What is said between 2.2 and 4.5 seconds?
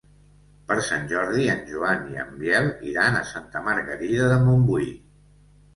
en Biel iran a Santa Margarida de